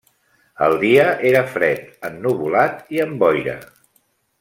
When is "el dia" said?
0.67-1.03